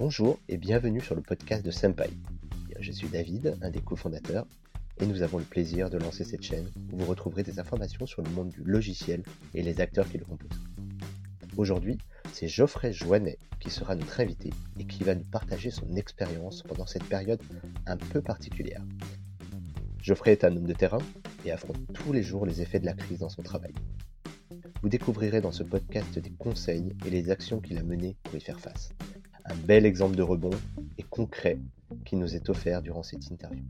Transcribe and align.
Bonjour 0.00 0.38
et 0.48 0.56
bienvenue 0.56 1.02
sur 1.02 1.14
le 1.14 1.20
podcast 1.20 1.62
de 1.62 1.70
Senpai. 1.70 2.08
Je 2.78 2.90
suis 2.90 3.08
David, 3.08 3.58
un 3.60 3.68
des 3.68 3.82
cofondateurs, 3.82 4.46
et 4.98 5.04
nous 5.04 5.20
avons 5.20 5.36
le 5.36 5.44
plaisir 5.44 5.90
de 5.90 5.98
lancer 5.98 6.24
cette 6.24 6.40
chaîne 6.40 6.70
où 6.90 6.96
vous 6.96 7.04
retrouverez 7.04 7.42
des 7.42 7.60
informations 7.60 8.06
sur 8.06 8.22
le 8.22 8.30
monde 8.30 8.48
du 8.48 8.62
logiciel 8.64 9.22
et 9.52 9.62
les 9.62 9.78
acteurs 9.82 10.08
qui 10.08 10.16
le 10.16 10.24
composent. 10.24 10.58
Aujourd'hui, 11.58 11.98
c'est 12.32 12.48
Geoffrey 12.48 12.94
Joannet 12.94 13.36
qui 13.58 13.68
sera 13.68 13.94
notre 13.94 14.20
invité 14.20 14.48
et 14.78 14.86
qui 14.86 15.04
va 15.04 15.14
nous 15.14 15.24
partager 15.30 15.70
son 15.70 15.94
expérience 15.94 16.62
pendant 16.62 16.86
cette 16.86 17.04
période 17.04 17.42
un 17.84 17.98
peu 17.98 18.22
particulière. 18.22 18.82
Geoffrey 20.00 20.32
est 20.32 20.44
un 20.44 20.56
homme 20.56 20.66
de 20.66 20.72
terrain 20.72 21.02
et 21.44 21.52
affronte 21.52 21.92
tous 21.92 22.14
les 22.14 22.22
jours 22.22 22.46
les 22.46 22.62
effets 22.62 22.80
de 22.80 22.86
la 22.86 22.94
crise 22.94 23.18
dans 23.18 23.28
son 23.28 23.42
travail. 23.42 23.74
Vous 24.80 24.88
découvrirez 24.88 25.42
dans 25.42 25.52
ce 25.52 25.62
podcast 25.62 26.18
des 26.18 26.30
conseils 26.30 26.96
et 27.04 27.10
les 27.10 27.30
actions 27.30 27.60
qu'il 27.60 27.76
a 27.76 27.82
menées 27.82 28.16
pour 28.22 28.36
y 28.36 28.40
faire 28.40 28.60
face. 28.60 28.94
Un 29.50 29.56
bel 29.56 29.84
exemple 29.84 30.14
de 30.14 30.22
rebond 30.22 30.56
et 30.96 31.02
concret 31.02 31.58
qui 32.04 32.14
nous 32.14 32.36
est 32.36 32.48
offert 32.50 32.82
durant 32.82 33.02
cette 33.02 33.26
interview. 33.30 33.64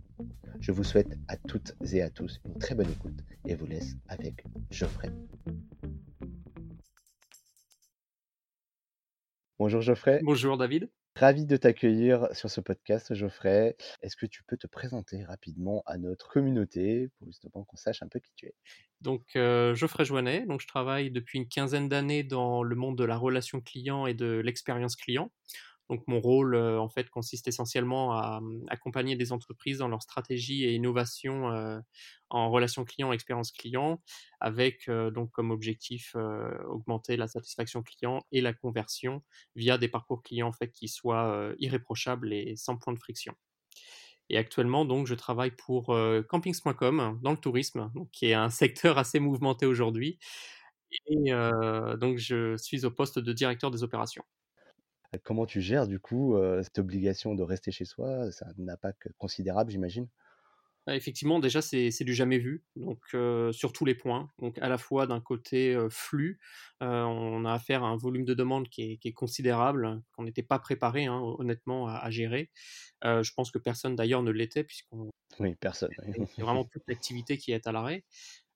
Je 0.60 0.72
vous 0.72 0.84
souhaite 0.84 1.16
à 1.26 1.38
toutes 1.38 1.74
et 1.90 2.02
à 2.02 2.10
tous 2.10 2.38
une 2.44 2.58
très 2.58 2.74
bonne 2.74 2.90
écoute 2.90 3.24
et 3.46 3.54
vous 3.54 3.64
laisse 3.64 3.96
avec 4.06 4.44
Geoffrey. 4.70 5.08
Bonjour 9.58 9.80
Geoffrey. 9.80 10.20
Bonjour 10.22 10.58
David. 10.58 10.90
Ravi 11.16 11.46
de 11.46 11.56
t'accueillir 11.56 12.28
sur 12.32 12.50
ce 12.50 12.60
podcast, 12.60 13.14
Geoffrey. 13.14 13.74
Est-ce 14.02 14.16
que 14.16 14.26
tu 14.26 14.42
peux 14.44 14.58
te 14.58 14.66
présenter 14.66 15.24
rapidement 15.24 15.82
à 15.86 15.96
notre 15.96 16.28
communauté 16.28 17.08
pour 17.18 17.26
justement 17.26 17.64
qu'on 17.64 17.76
sache 17.76 18.02
un 18.02 18.08
peu 18.08 18.20
qui 18.20 18.32
tu 18.36 18.46
es? 18.46 18.54
Donc, 19.00 19.22
euh, 19.36 19.74
Geoffrey 19.74 20.04
Joannet, 20.04 20.46
donc 20.46 20.60
je 20.60 20.66
travaille 20.66 21.10
depuis 21.10 21.38
une 21.38 21.48
quinzaine 21.48 21.88
d'années 21.88 22.22
dans 22.22 22.62
le 22.62 22.76
monde 22.76 22.96
de 22.96 23.04
la 23.04 23.16
relation 23.16 23.60
client 23.60 24.06
et 24.06 24.14
de 24.14 24.40
l'expérience 24.44 24.94
client. 24.94 25.32
Donc 25.90 26.06
mon 26.06 26.20
rôle 26.20 26.54
euh, 26.54 26.80
en 26.80 26.88
fait 26.88 27.10
consiste 27.10 27.48
essentiellement 27.48 28.12
à 28.12 28.38
hum, 28.38 28.64
accompagner 28.68 29.16
des 29.16 29.32
entreprises 29.32 29.78
dans 29.78 29.88
leur 29.88 30.02
stratégie 30.02 30.64
et 30.64 30.72
innovation 30.74 31.50
euh, 31.50 31.80
en 32.30 32.48
relation 32.48 32.84
client, 32.84 33.12
expérience 33.12 33.50
client, 33.50 34.00
avec 34.38 34.88
euh, 34.88 35.10
donc 35.10 35.32
comme 35.32 35.50
objectif 35.50 36.14
augmenter 36.68 37.16
la 37.16 37.26
satisfaction 37.26 37.82
client 37.82 38.24
et 38.30 38.40
la 38.40 38.52
conversion 38.52 39.22
via 39.56 39.78
des 39.78 39.88
parcours 39.88 40.22
clients 40.22 40.48
en 40.50 40.66
qui 40.68 40.88
soient 40.88 41.52
irréprochables 41.58 42.32
et 42.32 42.54
sans 42.56 42.76
point 42.76 42.92
de 42.92 42.98
friction. 42.98 43.34
Et 44.28 44.36
actuellement, 44.38 44.84
donc, 44.84 45.06
je 45.08 45.14
travaille 45.14 45.50
pour 45.50 45.86
campings.com 46.28 47.18
dans 47.22 47.32
le 47.32 47.36
tourisme, 47.36 47.90
qui 48.12 48.26
est 48.26 48.34
un 48.34 48.50
secteur 48.50 48.98
assez 48.98 49.18
mouvementé 49.18 49.66
aujourd'hui. 49.66 50.18
Et 51.06 51.32
donc, 52.00 52.18
je 52.18 52.56
suis 52.56 52.84
au 52.84 52.90
poste 52.90 53.18
de 53.18 53.32
directeur 53.32 53.70
des 53.70 53.82
opérations. 53.82 54.24
Comment 55.24 55.46
tu 55.46 55.60
gères 55.60 55.88
du 55.88 55.98
coup 55.98 56.36
cette 56.62 56.78
obligation 56.78 57.34
de 57.34 57.42
rester 57.42 57.72
chez 57.72 57.84
soi? 57.84 58.30
Ça 58.30 58.46
a 58.46 58.50
un 58.60 58.68
impact 58.68 59.08
considérable, 59.18 59.70
j'imagine? 59.70 60.08
Effectivement, 60.86 61.38
déjà, 61.40 61.60
c'est 61.62 62.04
du 62.04 62.14
jamais 62.14 62.38
vu, 62.38 62.64
donc 62.74 63.00
sur 63.52 63.72
tous 63.72 63.84
les 63.84 63.94
points. 63.94 64.30
Donc, 64.38 64.58
à 64.58 64.68
la 64.68 64.78
fois 64.78 65.06
d'un 65.06 65.20
côté 65.20 65.76
flux, 65.90 66.40
on 66.80 67.44
a 67.44 67.52
affaire 67.52 67.84
à 67.84 67.88
un 67.88 67.96
volume 67.96 68.24
de 68.24 68.34
demande 68.34 68.68
qui 68.68 68.98
est, 69.02 69.12
considérable, 69.12 70.00
qu'on 70.12 70.24
n'était 70.24 70.42
pas 70.42 70.58
préparé, 70.58 71.06
hein, 71.06 71.20
honnêtement, 71.38 71.86
à, 71.86 72.10
gérer. 72.10 72.50
je 73.02 73.30
pense 73.34 73.50
que 73.50 73.58
personne 73.58 73.94
d'ailleurs 73.94 74.22
ne 74.22 74.30
l'était, 74.30 74.64
puisqu'on. 74.64 75.10
Oui, 75.38 75.54
personne. 75.56 75.90
C'est 76.34 76.42
vraiment 76.42 76.64
toute 76.72 76.82
l'activité 76.88 77.36
qui 77.36 77.52
est 77.52 77.66
à 77.66 77.72
l'arrêt. 77.72 78.04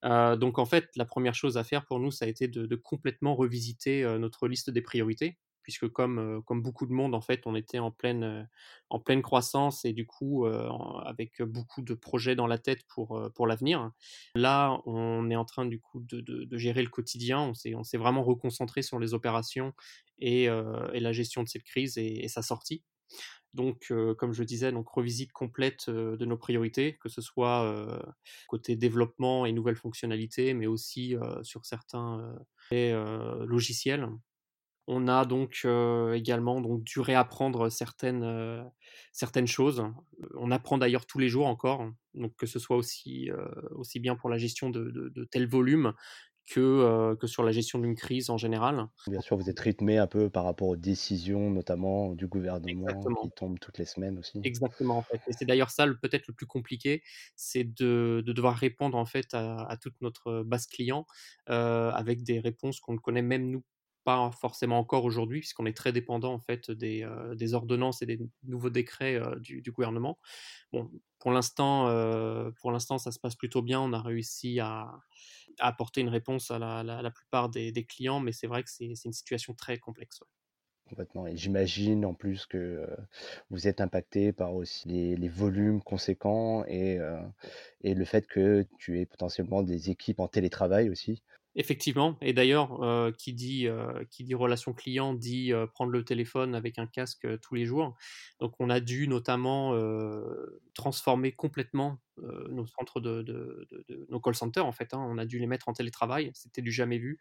donc, 0.03 0.59
en 0.59 0.67
fait, 0.67 0.89
la 0.97 1.05
première 1.05 1.35
chose 1.35 1.57
à 1.57 1.65
faire 1.65 1.85
pour 1.85 2.01
nous, 2.01 2.11
ça 2.11 2.25
a 2.25 2.29
été 2.29 2.49
de 2.49 2.77
complètement 2.77 3.35
revisiter 3.35 4.03
notre 4.19 4.49
liste 4.49 4.71
des 4.71 4.83
priorités 4.83 5.37
puisque 5.65 5.89
comme, 5.89 6.43
comme 6.45 6.63
beaucoup 6.63 6.87
de 6.87 6.93
monde, 6.93 7.15
en 7.15 7.21
fait, 7.21 7.47
on 7.47 7.57
était 7.57 7.81
en 7.81 7.91
pleine, 7.91 8.49
en 8.91 9.01
pleine 9.01 9.23
croissance 9.23 9.85
et 9.85 9.93
du 9.93 10.07
coup, 10.07 10.47
avec 10.47 11.43
beaucoup 11.43 11.83
de 11.83 11.95
projets 11.95 12.37
dans 12.37 12.47
la 12.47 12.59
tête 12.59 12.85
pour, 12.87 13.21
pour 13.35 13.47
l'avenir. 13.47 13.91
Là, 14.37 14.81
on 14.85 15.31
est 15.31 15.37
en 15.37 15.47
train 15.47 15.65
du 15.67 15.81
coup 15.81 16.01
de, 16.01 16.21
de, 16.21 16.59
gérer 16.59 16.83
le 16.83 16.91
quotidien, 16.91 17.41
on 17.41 17.55
s'est, 17.55 17.99
vraiment 17.99 18.23
reconcentré 18.23 18.83
sur 18.83 19.01
les 19.01 19.15
opérations 19.15 19.73
et, 20.19 20.45
et 20.45 21.01
la 21.01 21.13
gestion 21.13 21.43
de 21.43 21.49
cette 21.49 21.65
crise 21.65 21.97
et, 21.97 22.29
sa 22.29 22.43
sortie. 22.43 22.85
Donc, 23.55 23.93
comme 24.19 24.33
je 24.33 24.43
disais, 24.43 24.71
donc 24.71 24.89
revisite 24.89 25.33
complète 25.33 25.89
de 25.89 26.25
nos 26.25 26.37
priorités, 26.37 26.99
que 27.01 27.09
ce 27.09 27.23
soit 27.23 27.75
côté 28.49 28.77
développement 28.77 29.47
et 29.47 29.53
nouvelles 29.53 29.77
fonctionnalités, 29.77 30.53
mais 30.53 30.67
aussi 30.67 31.15
sur 31.43 31.65
certains 31.65 32.37
logiciels. 32.71 34.09
On 34.87 35.09
a 35.09 35.25
donc 35.25 35.67
également 36.15 36.61
donc 36.61 36.85
dû 36.85 37.01
réapprendre 37.01 37.71
certaines, 37.71 38.65
certaines 39.13 39.47
choses. 39.47 39.85
On 40.35 40.51
apprend 40.51 40.77
d'ailleurs 40.77 41.07
tous 41.07 41.19
les 41.19 41.29
jours 41.29 41.47
encore, 41.47 41.91
donc 42.15 42.35
que 42.37 42.47
ce 42.47 42.59
soit 42.59 42.77
aussi, 42.77 43.31
aussi 43.71 43.99
bien 43.99 44.15
pour 44.15 44.29
la 44.29 44.37
gestion 44.37 44.69
de, 44.71 44.91
de, 44.91 45.25
tels 45.25 45.49
volumes 45.49 45.95
que, 46.47 47.15
que 47.15 47.27
sur 47.27 47.43
la 47.43 47.53
gestion 47.53 47.79
d'une 47.79 47.95
crise 47.95 48.29
en 48.29 48.37
général. 48.37 48.87
Bien 49.07 49.21
sûr, 49.21 49.37
vous 49.37 49.49
êtes 49.49 49.61
rythmé 49.61 49.97
un 49.97 50.07
peu 50.07 50.29
par 50.29 50.45
rapport 50.45 50.69
aux 50.69 50.77
décisions, 50.77 51.51
notamment 51.51 52.13
du 52.13 52.27
gouvernement, 52.27 53.01
qui 53.23 53.31
tombent 53.31 53.59
toutes 53.59 53.79
les 53.79 53.87
semaines 53.87 54.19
aussi. 54.19 54.41
Exactement, 54.45 54.99
en 54.99 55.03
fait. 55.03 55.21
Et 55.27 55.33
c'est 55.33 55.47
d'ailleurs 55.47 55.71
ça 55.71 55.87
peut-être 55.87 56.29
le 56.29 56.35
plus 56.35 56.47
compliqué, 56.47 57.03
c'est 57.37 57.65
de, 57.65 58.23
de, 58.25 58.33
devoir 58.33 58.57
répondre 58.57 58.99
en 58.99 59.07
fait 59.07 59.33
à, 59.33 59.77
toute 59.81 59.95
notre 60.03 60.43
base 60.43 60.67
client 60.67 61.07
avec 61.47 62.23
des 62.23 62.41
réponses 62.41 62.81
qu'on 62.81 62.93
ne 62.93 62.99
connaît 62.99 63.23
même 63.23 63.51
nous 63.51 63.63
pas 64.05 64.31
forcément 64.31 64.79
encore 64.79 65.05
aujourd'hui, 65.05 65.41
puisqu'on 65.41 65.67
est 65.67 65.77
très 65.77 65.93
dépendant 65.93 66.35
en 66.35 66.39
fait 66.39 66.71
des, 66.71 67.05
ordonnances 67.55 68.03
et 68.03 68.07
des 68.07 68.21
nouveaux 68.45 68.71
décrets 68.71 69.21
du, 69.41 69.63
gouvernement. 69.73 70.19
Bon, 70.73 70.91
pour 71.19 71.33
l'instant, 71.33 71.87
pour 72.61 72.71
l'instant, 72.71 72.99
ça 72.99 73.11
se 73.11 73.19
passe 73.19 73.35
plutôt 73.35 73.63
bien. 73.63 73.81
On 73.81 73.93
a 73.93 74.01
réussi 74.01 74.61
à, 74.61 74.93
apporter 75.59 76.01
une 76.01 76.09
réponse 76.09 76.51
à 76.51 76.59
la, 76.59 77.11
plupart 77.11 77.49
des, 77.49 77.87
clients, 77.87 78.21
mais 78.21 78.33
c'est 78.33 78.47
vrai 78.47 78.63
que 78.63 78.71
c'est 78.71 78.85
une 78.85 79.13
situation 79.13 79.55
très 79.55 79.79
complexe. 79.79 80.21
Complètement. 80.89 81.27
Et 81.27 81.37
j'imagine 81.37 82.05
en 82.05 82.13
plus 82.13 82.45
que 82.45 82.87
vous 83.49 83.67
êtes 83.67 83.81
impacté 83.81 84.33
par 84.33 84.55
aussi 84.55 84.87
les, 84.87 85.17
les 85.17 85.29
volumes 85.29 85.83
conséquents 85.83 86.63
et, 86.67 86.99
et 87.81 87.95
le 87.95 88.05
fait 88.05 88.27
que 88.27 88.67
tu 88.79 89.01
aies 89.01 89.07
potentiellement 89.07 89.63
des 89.63 89.91
équipes 89.91 90.21
en 90.21 90.29
télétravail 90.29 90.91
aussi. 90.91 91.23
Effectivement, 91.57 92.19
et 92.21 92.33
d'ailleurs, 92.33 92.83
euh, 92.83 93.13
qui, 93.13 93.33
dit, 93.33 93.69
euh, 93.69 94.05
qui 94.11 94.25
dit 94.25 94.35
relation 94.35 94.73
client 94.73 95.15
dit 95.15 95.53
euh, 95.53 95.69
prendre 95.69 95.93
le 95.93 96.05
téléphone 96.05 96.53
avec 96.53 96.81
un 96.81 96.87
casque 96.89 97.29
tous 97.43 97.55
les 97.55 97.65
jours. 97.65 97.97
Donc, 98.41 98.57
on 98.59 98.71
a 98.71 98.81
dû 98.81 99.07
notamment 99.07 99.73
transformer 100.75 101.31
complètement 101.33 102.01
nos 102.51 102.67
centres 102.67 103.01
de, 103.01 103.69
nos 104.09 104.21
call 104.21 104.35
centers. 104.35 104.67
En 104.67 104.73
fait, 104.73 104.95
hein. 104.95 105.07
on 105.09 105.17
a 105.17 105.27
dû 105.27 105.39
les 105.39 105.47
mettre 105.47 105.69
en 105.69 105.73
télétravail. 105.73 106.33
C'était 106.35 106.63
du 106.63 106.73
jamais 106.73 106.99
vu, 106.99 107.19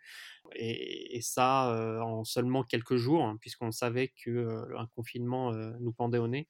et, 0.56 1.16
et 1.16 1.22
ça 1.22 2.02
en 2.02 2.24
seulement 2.24 2.64
quelques 2.64 2.96
jours, 2.96 3.24
hein, 3.24 3.38
puisqu'on 3.40 3.72
savait 3.72 4.14
que 4.24 4.66
un 4.76 4.88
confinement 4.96 5.52
nous 5.80 5.94
pendait 5.94 6.18
au 6.18 6.28
nez. 6.28 6.48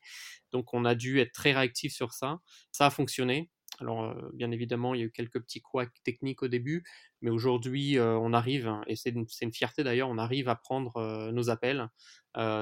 Donc, 0.51 0.73
on 0.73 0.85
a 0.85 0.95
dû 0.95 1.19
être 1.19 1.33
très 1.33 1.51
réactif 1.51 1.93
sur 1.93 2.13
ça. 2.13 2.39
Ça 2.71 2.85
a 2.85 2.89
fonctionné. 2.89 3.49
Alors, 3.79 4.15
bien 4.33 4.51
évidemment, 4.51 4.93
il 4.93 4.99
y 4.99 5.03
a 5.03 5.05
eu 5.05 5.11
quelques 5.11 5.41
petits 5.41 5.61
couacs 5.61 5.91
techniques 6.03 6.43
au 6.43 6.47
début, 6.47 6.83
mais 7.21 7.29
aujourd'hui, 7.29 7.99
on 7.99 8.31
arrive, 8.33 8.67
hein, 8.67 8.83
et 8.87 8.95
c'est 8.95 9.09
une, 9.09 9.53
fierté 9.53 9.83
d'ailleurs, 9.83 10.09
on 10.09 10.17
arrive 10.17 10.47
à 10.47 10.55
prendre 10.55 11.31
nos 11.31 11.49
appels, 11.49 11.89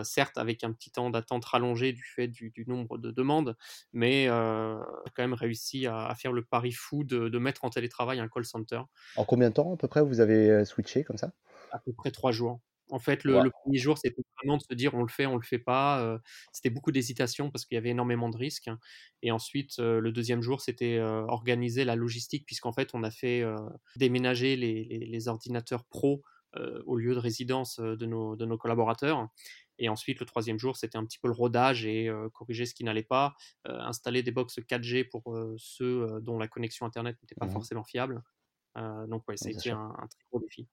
certes 0.04 0.38
avec 0.38 0.64
un 0.64 0.72
petit 0.72 0.90
temps 0.90 1.10
d'attente 1.10 1.44
rallongé 1.46 1.92
du 1.92 2.04
fait 2.04 2.28
du, 2.28 2.54
nombre 2.68 2.98
de 2.98 3.12
demandes, 3.12 3.58
mais 3.92 4.30
on 4.30 4.34
a 4.34 5.12
quand 5.14 5.24
même 5.24 5.34
réussi 5.34 5.86
à, 5.86 6.14
faire 6.16 6.32
le 6.32 6.44
pari 6.44 6.72
fou 6.72 7.04
de, 7.04 7.28
de, 7.28 7.38
mettre 7.40 7.66
en 7.66 7.70
télétravail 7.70 8.20
un 8.20 8.30
call 8.30 8.46
center. 8.46 8.82
En 9.18 9.26
combien 9.26 9.50
de 9.50 9.56
temps 9.56 9.74
à 9.74 9.78
peu 9.78 9.88
près 9.88 10.02
vous 10.02 10.22
avez 10.22 10.64
switché 10.66 11.04
comme 11.04 11.18
ça? 11.18 11.34
À 11.72 11.80
peu 11.80 11.92
près 11.94 12.12
trois 12.12 12.32
jours. 12.32 12.62
En 12.92 13.00
fait, 13.00 13.24
le, 13.24 13.50
premier 13.50 13.78
jour, 13.78 13.98
c'était 13.98 14.22
vraiment 14.42 14.58
de 14.58 14.64
se 14.64 14.74
dire 14.74 14.94
on 14.94 15.02
le 15.02 15.10
fait, 15.10 15.26
on 15.26 15.36
le 15.36 15.46
fait 15.46 15.60
pas. 15.60 16.20
c'était 16.52 16.70
beaucoup 16.70 16.92
d'hésitation 16.92 17.50
parce 17.52 17.66
qu'il 17.66 17.76
y 17.76 17.78
avait 17.78 17.90
énormément 17.90 18.30
de 18.30 18.38
risques. 18.38 18.70
Et 19.22 19.32
ensuite, 19.32 19.78
le 19.80 20.12
deuxième 20.12 20.42
jour, 20.42 20.62
c'était 20.62 21.00
organiser 21.00 21.86
la 21.86 21.96
logistique 21.96 22.46
puisqu'en 22.46 22.74
fait, 22.74 22.92
on 22.94 23.04
a 23.04 23.12
fait 23.12 23.44
déménager 23.96 24.56
les, 24.56 25.28
ordinateurs 25.28 25.86
pro 25.86 26.24
au 26.86 26.96
lieu 26.96 27.14
de 27.14 27.20
résidence 27.20 27.80
de 27.80 28.06
nos, 28.06 28.36
de 28.36 28.46
nos 28.46 28.58
collaborateurs. 28.58 29.30
Et 29.80 29.90
ensuite, 29.90 30.20
le 30.20 30.26
troisième 30.26 30.60
jour, 30.60 30.78
c'était 30.78 30.98
un 30.98 31.06
petit 31.06 31.18
peu 31.18 31.28
le 31.28 31.34
rodage 31.34 31.86
et 31.86 32.10
corriger 32.34 32.66
ce 32.66 32.74
qui 32.74 32.84
n'allait 32.84 33.04
pas, 33.04 33.36
installer 33.66 34.24
des 34.24 34.32
box 34.32 34.60
4G 34.60 35.10
pour 35.10 35.36
ceux 35.58 36.20
dont 36.22 36.38
la 36.38 36.48
connexion 36.48 36.86
Internet 36.86 37.18
n'était 37.22 37.36
pas 37.36 37.48
mmh 37.48 37.52
forcément 37.52 37.84
fiable. 37.84 38.24
donc, 38.76 39.28
ouais, 39.28 39.38
ça 39.38 39.50
a 39.50 39.52
été 39.52 39.72
un, 39.72 39.94
un, 39.98 40.08
très 40.08 40.24
gros 40.32 40.40
défi. 40.40 40.68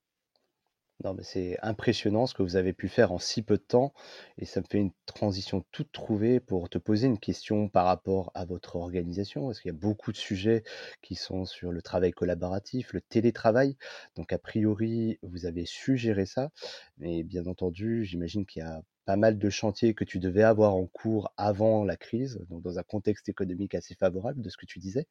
Non, 1.05 1.15
mais 1.15 1.23
c'est 1.23 1.57
impressionnant 1.63 2.27
ce 2.27 2.35
que 2.35 2.43
vous 2.43 2.57
avez 2.57 2.73
pu 2.73 2.89
faire 2.89 3.13
en 3.13 3.19
si 3.19 3.43
peu 3.43 3.57
de 3.57 3.63
temps 3.63 3.93
et 4.37 4.45
ça 4.45 4.61
me 4.61 4.67
fait 4.69 4.79
une 4.79 4.91
transition 5.07 5.65
toute 5.71 5.93
trouvée 5.93 6.41
pour 6.41 6.69
te 6.69 6.77
poser 6.79 7.07
une 7.07 7.21
question 7.21 7.69
par 7.69 7.87
rapport 7.87 8.33
à 8.35 8.45
votre 8.45 8.75
organisation. 8.75 9.47
Parce 9.47 9.61
qu'il 9.61 9.69
y 9.69 9.75
a 9.75 9.79
beaucoup 9.79 10.11
de 10.11 10.17
sujets 10.17 10.65
qui 11.01 11.15
sont 11.15 11.45
sur 11.45 11.71
le 11.71 11.83
travail 11.83 12.11
collaboratif, 12.11 12.93
le 12.95 13.01
télétravail. 13.01 13.77
Donc, 14.17 14.33
a 14.33 14.39
priori, 14.39 15.19
vous 15.23 15.47
avez 15.47 15.67
su 15.67 15.97
gérer 15.97 16.27
ça. 16.27 16.51
Mais 16.99 17.23
bien 17.23 17.47
entendu, 17.47 18.05
j'imagine 18.05 18.45
qu'il 18.45 18.63
y 18.63 18.67
a 18.67 18.83
pas 19.05 19.17
mal 19.17 19.39
de 19.39 19.49
chantiers 19.51 19.95
que 19.95 20.05
tu 20.05 20.19
devais 20.19 20.43
avoir 20.43 20.75
en 20.75 20.87
cours 20.87 21.33
avant 21.39 21.83
la 21.85 21.97
crise, 21.97 22.41
donc 22.51 22.61
dans 22.63 22.79
un 22.79 22.83
contexte 22.83 23.29
économique 23.31 23.75
assez 23.75 23.95
favorable 23.95 24.43
de 24.43 24.51
ce 24.51 24.59
que 24.59 24.67
tu 24.67 24.81
disais. 24.81 25.07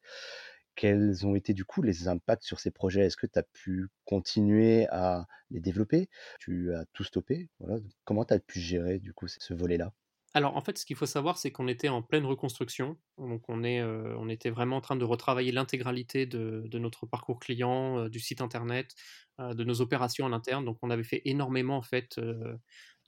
Quels 0.78 1.26
ont 1.26 1.34
été 1.34 1.54
du 1.54 1.64
coup 1.64 1.82
les 1.82 2.06
impacts 2.06 2.44
sur 2.44 2.60
ces 2.60 2.70
projets? 2.70 3.00
Est-ce 3.00 3.16
que 3.16 3.26
tu 3.26 3.36
as 3.36 3.42
pu 3.42 3.88
continuer 4.04 4.86
à 4.90 5.26
les 5.50 5.58
développer? 5.58 6.08
Tu 6.38 6.72
as 6.72 6.84
tout 6.92 7.02
stoppé? 7.02 7.50
Voilà, 7.58 7.80
comment 8.04 8.24
tu 8.24 8.34
as 8.34 8.38
pu 8.38 8.60
gérer 8.60 9.00
du 9.00 9.12
coup 9.12 9.26
ce 9.26 9.54
volet-là? 9.54 9.92
Alors, 10.34 10.56
en 10.56 10.60
fait, 10.60 10.78
ce 10.78 10.84
qu'il 10.84 10.94
faut 10.94 11.06
savoir, 11.06 11.36
c'est 11.38 11.50
qu'on 11.50 11.66
était 11.68 11.88
en 11.88 12.02
pleine 12.02 12.24
reconstruction. 12.26 12.96
Donc, 13.16 13.42
on, 13.48 13.64
est, 13.64 13.80
euh, 13.80 14.14
on 14.18 14.28
était 14.28 14.50
vraiment 14.50 14.76
en 14.76 14.80
train 14.80 14.94
de 14.94 15.04
retravailler 15.04 15.50
l'intégralité 15.52 16.26
de, 16.26 16.68
notre 16.78 17.06
parcours 17.06 17.40
client, 17.40 17.98
euh, 17.98 18.08
du 18.08 18.20
site 18.20 18.40
internet, 18.40 18.94
euh, 19.40 19.54
de 19.54 19.64
nos 19.64 19.80
opérations 19.80 20.26
en 20.26 20.32
interne. 20.32 20.64
Donc, 20.64 20.78
on 20.82 20.90
avait 20.90 21.02
fait 21.02 21.22
énormément 21.24 21.76
en 21.76 21.82
fait 21.82 22.20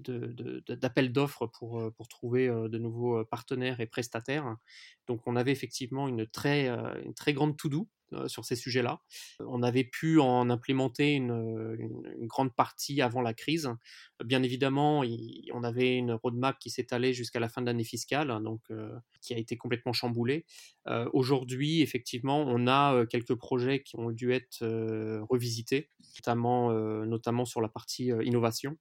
d'appels 0.01 1.13
d'offres 1.13 1.47
pour, 1.47 1.81
euh, 1.81 1.91
pour 1.91 2.09
trouver 2.09 2.49
euh, 2.49 2.69
de 2.69 2.79
nouveaux 2.79 3.19
euh, 3.19 3.25
partenaires 3.25 3.81
et 3.81 3.87
prestataires. 3.87 4.57
Donc, 5.07 5.27
on 5.27 5.37
avait 5.37 5.53
effectivement 5.53 6.09
une 6.09 6.27
très, 6.27 6.69
une 7.05 7.15
très 7.15 7.33
grande 7.33 7.57
to-do 7.57 7.89
sur 8.27 8.45
ces 8.45 8.57
sujets-là. 8.57 9.01
On 9.41 9.63
avait 9.63 9.85
pu 9.85 10.19
en 10.21 10.51
implémenter 10.51 11.15
une, 11.15 12.27
grande 12.27 12.55
partie 12.55 13.03
avant 13.03 13.21
la 13.21 13.35
crise. 13.35 13.69
Bien 14.25 14.43
évidemment, 14.43 15.03
on 15.53 15.65
avait 15.65 15.97
une 15.97 16.13
roadmap 16.13 16.59
qui 16.61 16.71
s'étalait 16.71 17.13
jusqu'à 17.13 17.41
la 17.41 17.49
fin 17.49 17.61
de 17.61 17.67
l'année 17.67 17.85
fiscale, 17.85 18.41
donc 18.43 18.61
qui 19.21 19.35
a 19.35 19.37
été 19.37 19.57
complètement 19.57 19.93
chamboulée. 19.93 20.45
Aujourd'hui, 21.13 21.83
effectivement, 21.83 22.41
on 22.47 22.69
a 22.69 23.05
quelques 23.07 23.35
projets 23.35 23.83
qui 23.83 23.97
ont 23.97 24.11
dû 24.11 24.33
être 24.33 24.65
revisités, 25.29 25.91
notamment, 26.17 26.73
notamment 27.05 27.45
sur 27.45 27.61
la 27.61 27.69
partie 27.69 28.11
innovation. 28.23 28.77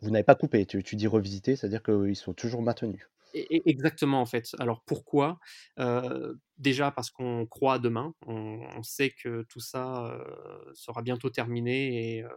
Vous 0.00 0.10
n'avez 0.10 0.24
pas 0.24 0.34
coupé, 0.34 0.64
tu 0.66 0.96
dis 0.96 1.06
revisiter, 1.06 1.56
c'est-à-dire 1.56 1.82
qu'ils 1.82 2.16
sont 2.16 2.34
toujours 2.34 2.62
maintenus? 2.62 3.08
Exactement, 3.34 4.20
en 4.20 4.26
fait. 4.26 4.54
Alors 4.58 4.82
pourquoi? 4.86 5.38
Euh, 5.78 6.34
Déjà 6.58 6.90
parce 6.90 7.10
qu'on 7.10 7.46
croit 7.46 7.74
à 7.74 7.78
demain. 7.78 8.14
On, 8.26 8.82
sait 8.82 9.10
que 9.10 9.42
tout 9.42 9.60
ça 9.60 10.06
euh, 10.06 10.72
sera 10.72 11.02
bientôt 11.02 11.28
terminé 11.28 12.16
et 12.16 12.22
euh, 12.22 12.28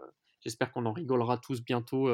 j'espère 0.41 0.73
qu'on 0.73 0.85
en 0.85 0.91
rigolera 0.91 1.37
tous 1.37 1.61
bientôt 1.61 2.09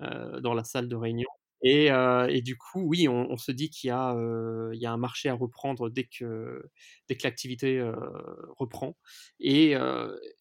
dans 0.00 0.54
la 0.54 0.64
salle 0.64 0.88
de 0.88 0.96
réunion. 0.96 1.28
Et, 1.62 2.42
du 2.42 2.56
coup, 2.56 2.82
oui, 2.82 3.08
on, 3.08 3.36
se 3.36 3.52
dit 3.52 3.70
qu'il 3.70 3.88
y, 3.88 3.90
a, 3.90 4.10
un 4.10 4.96
marché 4.96 5.28
à 5.28 5.34
reprendre 5.34 5.90
dès 5.90 6.04
que, 6.04 6.62
l'activité 7.22 7.82
reprend. 8.56 8.96
Et 9.40 9.74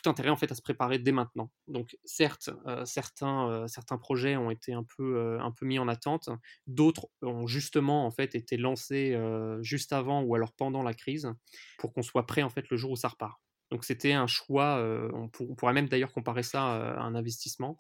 tout 0.02 0.10
intérêt 0.10 0.30
en 0.30 0.38
fait 0.38 0.52
à 0.52 0.56
se 0.56 0.62
préparer 0.62 1.00
dès 1.00 1.12
maintenant. 1.12 1.52
Donc 1.68 1.98
certes, 2.06 2.50
certains, 2.86 3.70
projets 4.00 4.38
ont 4.38 4.52
été 4.52 4.74
un 4.74 4.86
peu, 4.96 5.40
mis 5.62 5.80
en 5.80 5.88
attente, 5.88 6.30
d'autres 6.68 7.08
ont 7.22 7.48
justement 7.48 8.08
été 8.34 8.58
lancés 8.58 9.18
juste 9.62 9.94
avant 9.94 10.22
ou 10.22 10.36
alors 10.36 10.54
pendant 10.54 10.84
la 10.84 10.94
crise 10.94 11.32
pour 11.78 11.94
qu'on 11.94 12.02
soit 12.02 12.26
prêt 12.26 12.44
en 12.44 12.50
fait 12.50 12.70
le 12.70 12.78
jour 12.78 12.92
où 12.92 12.96
ça 12.96 13.10
repart. 13.10 13.40
Donc 13.72 13.84
c'était 13.84 14.14
un 14.14 14.28
choix, 14.28 14.82
on, 15.14 15.28
pour- 15.28 15.56
pourrait 15.56 15.74
même 15.74 15.88
d'ailleurs 15.88 16.14
comparer 16.14 16.44
ça 16.44 16.62
à 16.62 17.02
un 17.02 17.16
investissement 17.16 17.78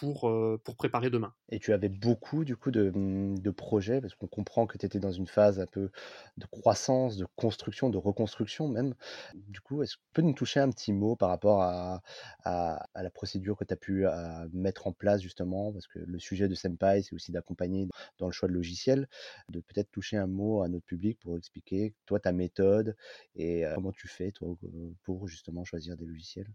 pour, 0.00 0.30
pour 0.64 0.76
préparer 0.76 1.10
demain. 1.10 1.32
Et 1.50 1.58
tu 1.58 1.72
avais 1.72 1.88
beaucoup 1.88 2.44
du 2.44 2.56
coup 2.56 2.70
de, 2.70 2.90
mmh, 2.94 3.38
de 3.38 3.50
projets, 3.50 4.00
parce 4.00 4.14
qu'on 4.14 4.26
comprend 4.26 4.66
que 4.66 4.76
tu 4.78 4.86
étais 4.86 4.98
dans 4.98 5.12
une 5.12 5.26
phase 5.26 5.60
un 5.60 5.66
peu 5.66 5.90
de 6.36 6.46
croissance, 6.46 7.16
de 7.16 7.26
construction, 7.36 7.90
de 7.90 7.98
reconstruction 7.98 8.68
même. 8.68 8.94
Du 9.34 9.60
coup, 9.60 9.82
est-ce 9.82 9.96
que 9.96 10.02
tu 10.02 10.08
peux 10.12 10.22
nous 10.22 10.32
toucher 10.32 10.60
un 10.60 10.70
petit 10.70 10.92
mot 10.92 11.16
par 11.16 11.28
rapport 11.28 11.62
à, 11.62 12.02
à, 12.44 12.86
la 12.94 13.10
procédure 13.10 13.56
que 13.56 13.64
tu 13.64 13.72
as 13.72 13.76
pu 13.76 14.06
mettre 14.52 14.86
en 14.86 14.92
place 14.92 15.22
justement? 15.22 15.72
Parce 15.72 15.86
que 15.86 15.98
le 15.98 16.18
sujet 16.18 16.48
de 16.48 16.54
Senpai, 16.54 17.02
c'est 17.02 17.14
aussi 17.14 17.32
d'accompagner 17.32 17.88
dans 18.18 18.26
le 18.26 18.32
choix 18.32 18.48
de 18.48 18.54
logiciel, 18.54 19.08
de 19.50 19.60
peut-être 19.60 19.90
toucher 19.90 20.16
un 20.16 20.26
mot 20.26 20.62
à 20.62 20.68
notre 20.68 20.84
public 20.86 21.18
pour 21.20 21.36
expliquer 21.36 21.94
toi 22.06 22.20
ta 22.20 22.32
méthode 22.32 22.96
et 23.36 23.64
comment 23.74 23.92
tu 23.92 24.08
fais 24.08 24.32
toi 24.32 24.48
euh, 24.64 24.90
justement 25.28 25.64
choisir 25.64 25.96
des 25.96 26.06
logiciels? 26.06 26.52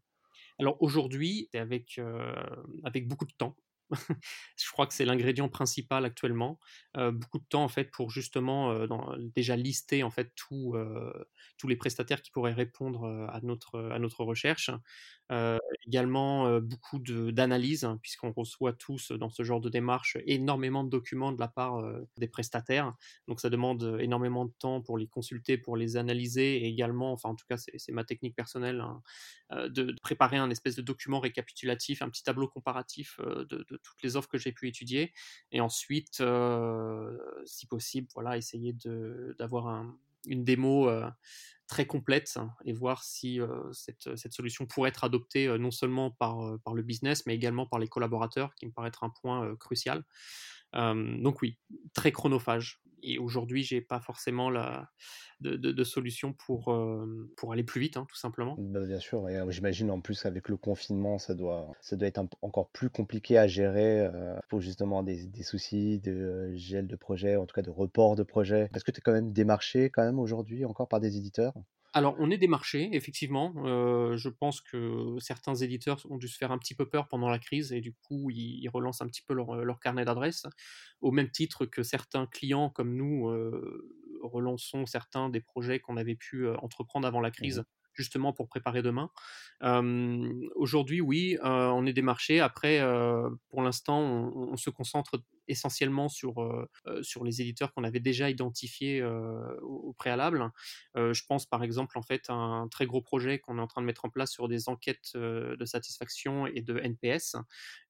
Alors 0.59 0.81
aujourd'hui, 0.81 1.49
avec, 1.53 1.97
euh, 1.97 2.33
avec 2.83 3.07
beaucoup 3.07 3.25
de 3.25 3.33
temps. 3.33 3.55
Je 4.57 4.71
crois 4.71 4.87
que 4.87 4.93
c'est 4.93 5.05
l'ingrédient 5.05 5.49
principal 5.49 6.05
actuellement. 6.05 6.59
Heu, 6.97 7.11
beaucoup 7.11 7.39
de 7.39 7.45
temps 7.45 7.63
en 7.63 7.67
fait 7.67 7.91
pour 7.91 8.09
justement, 8.09 8.87
dans 8.87 9.15
déjà 9.35 9.55
lister 9.55 10.03
en 10.03 10.09
fait 10.09 10.31
tous, 10.35 10.75
les 11.67 11.75
prestataires 11.75 12.21
qui 12.21 12.31
pourraient 12.31 12.53
répondre, 12.53 13.05
à 13.31 13.41
notre 13.41 14.23
recherche. 14.23 14.71
Également, 15.85 16.47
heu, 16.47 16.59
beaucoup 16.61 16.99
de 16.99 17.31
d'analyse, 17.31 17.83
hein, 17.85 17.97
puisqu'on 18.01 18.31
reçoit 18.31 18.73
tous 18.73 19.11
dans 19.11 19.29
ce 19.29 19.43
genre 19.43 19.59
de 19.61 19.69
démarche 19.69 20.17
énormément 20.25 20.83
de 20.83 20.89
documents 20.89 21.31
de 21.31 21.39
la 21.39 21.47
part, 21.47 21.83
des 22.17 22.27
prestataires. 22.27 22.93
Donc 23.27 23.39
ça 23.41 23.49
demande, 23.49 23.97
énormément 23.99 24.45
de 24.45 24.51
temps 24.59 24.81
pour 24.81 24.97
les 24.97 25.07
consulter, 25.07 25.57
pour 25.57 25.75
les 25.77 25.97
analyser 25.97 26.57
et 26.57 26.67
également, 26.67 27.11
enfin 27.13 27.29
en 27.29 27.35
tout 27.35 27.45
cas 27.49 27.57
c'est 27.57 27.91
ma 27.91 28.03
technique 28.03 28.35
personnelle, 28.35 28.81
hein, 28.81 29.01
de 29.69 29.95
préparer 30.01 30.37
un 30.37 30.49
espèce 30.49 30.75
de 30.75 30.81
document 30.81 31.19
récapitulatif, 31.19 32.01
un 32.01 32.09
petit 32.09 32.23
tableau 32.23 32.47
comparatif, 32.47 33.19
de 33.19 33.65
toutes 33.83 34.03
les 34.03 34.15
offres 34.15 34.29
que 34.29 34.37
j'ai 34.37 34.51
pu 34.51 34.67
étudier 34.67 35.13
et 35.51 35.61
ensuite, 35.61 36.23
si 37.45 37.67
possible, 37.67 38.07
voilà, 38.13 38.37
essayer 38.37 38.73
d'avoir 39.39 39.67
un 39.67 39.97
une 40.25 40.45
démo, 40.45 40.89
très 41.68 41.86
complète 41.86 42.38
et 42.65 42.74
voir 42.74 43.04
si, 43.04 43.39
cette, 43.71 44.33
solution 44.33 44.65
pourrait 44.65 44.89
être 44.89 45.04
adoptée, 45.04 45.48
non 45.57 45.71
seulement 45.71 46.12
par, 46.12 46.60
par 46.63 46.74
le 46.74 46.83
business, 46.83 47.25
mais 47.25 47.36
également 47.36 47.65
par 47.65 47.80
les 47.80 47.88
collaborateurs, 47.88 48.54
qui 48.56 48.65
me 48.65 48.71
paraît 48.71 48.89
être 48.89 49.04
un 49.04 49.10
point, 49.10 49.56
crucial. 49.56 50.04
Donc 50.73 51.41
oui, 51.41 51.57
très 51.93 52.11
chronophage 52.11 52.81
et 53.05 53.19
aujourd'hui, 53.19 53.63
j'ai 53.63 53.81
pas 53.81 53.99
forcément 53.99 54.49
la 54.49 54.89
de 55.41 55.83
solution 55.83 56.33
pour, 56.33 56.73
pour 57.35 57.51
aller 57.51 57.63
plus 57.63 57.81
vite, 57.81 57.97
hein, 57.97 58.05
tout 58.09 58.15
simplement. 58.15 58.55
Bah, 58.57 58.85
bien 58.85 58.99
sûr 58.99 59.27
et 59.29 59.41
j'imagine 59.49 59.89
en 59.91 59.99
plus 59.99 60.25
avec 60.25 60.47
le 60.47 60.57
confinement, 60.57 61.17
ça 61.17 61.33
doit 61.33 61.71
ça 61.81 61.95
doit 61.95 62.07
être 62.07 62.21
encore 62.41 62.69
plus 62.69 62.89
compliqué 62.89 63.37
à 63.37 63.47
gérer, 63.47 64.09
pour 64.49 64.61
justement 64.61 65.03
des 65.03 65.25
des 65.25 65.43
soucis 65.43 65.99
de, 65.99 66.53
gel 66.55 66.87
de 66.87 66.95
projet, 66.95 67.35
en 67.35 67.45
tout 67.45 67.55
cas 67.55 67.61
de 67.61 67.69
report 67.71 68.15
de 68.15 68.23
projet. 68.23 68.69
Est-ce 68.73 68.83
que 68.83 68.91
tu 68.91 68.99
es 68.99 69.01
quand 69.01 69.11
même 69.11 69.33
démarché 69.33 69.89
quand 69.89 70.03
même 70.03 70.19
aujourd'hui 70.19 70.65
encore 70.65 70.87
par 70.87 70.99
des 70.99 71.17
éditeurs? 71.17 71.53
Alors, 71.95 72.15
on 72.17 72.31
est 72.31 72.37
démarché, 72.39 72.89
effectivement. 72.93 73.53
Heu, 73.65 74.15
je 74.17 74.29
pense 74.29 74.61
que 74.61 75.15
certains 75.19 75.53
éditeurs 75.55 76.01
ont 76.09 76.17
dû 76.17 76.27
se 76.27 76.37
faire 76.37 76.51
un 76.51 76.57
petit 76.57 76.73
peu 76.75 76.89
peur 76.89 77.07
pendant 77.07 77.29
la 77.29 77.37
crise 77.39 77.71
et 77.71 77.81
du 77.81 77.93
coup, 77.93 78.29
ils 78.31 78.59
ils 78.63 78.69
relancent 78.69 79.01
un 79.01 79.07
petit 79.07 79.21
peu 79.21 79.33
leur, 79.35 79.55
leur 79.63 79.79
carnet 79.79 80.03
d'adresses. 80.05 80.45
Au 81.01 81.11
même 81.11 81.29
titre 81.29 81.65
que 81.67 81.83
certains 81.83 82.25
clients 82.25 82.69
comme 82.71 82.95
nous, 82.95 83.29
heu, 83.29 83.88
relançons 84.23 84.85
certains 84.88 85.29
des 85.29 85.41
projets 85.41 85.79
qu'on 85.79 85.97
avait 85.97 86.15
pu, 86.15 86.45
heu, 86.45 86.55
entreprendre 86.63 87.07
avant 87.07 87.21
la 87.21 87.29
Mmh 87.39 87.59
crise, 87.59 87.63
justement 87.93 88.33
pour 88.33 88.47
préparer 88.47 88.81
demain. 88.81 89.09
Aujourd'hui, 90.55 91.01
oui, 91.01 91.38
on 91.43 91.85
est 91.85 91.93
démarché. 91.93 92.39
Après, 92.39 92.81
pour 93.50 93.62
l'instant, 93.62 94.00
on 94.00 94.57
se 94.57 94.69
concentre 94.69 95.21
essentiellement 95.47 96.09
sur, 96.09 96.35
sur 97.01 97.23
les 97.23 97.41
éditeurs 97.41 97.73
qu'on 97.73 97.83
avait 97.83 98.00
déjà 98.00 98.29
identifiés, 98.29 99.03
au 99.62 99.93
préalable. 99.97 100.50
Je 100.95 101.21
pense 101.27 101.45
par 101.45 101.63
exemple 101.63 101.97
en 101.97 102.01
fait 102.01 102.29
à 102.29 102.33
un 102.33 102.67
très 102.67 102.85
gros 102.85 103.01
projet 103.01 103.39
qu'on 103.39 103.57
est 103.57 103.62
en 103.62 103.67
train 103.67 103.81
de 103.81 103.85
mettre 103.85 104.05
en 104.05 104.09
place 104.09 104.31
sur 104.31 104.47
des 104.47 104.69
enquêtes, 104.69 105.15
de 105.15 105.65
satisfaction 105.65 106.47
et 106.47 106.62
de 106.62 106.77
NPS, 106.77 107.35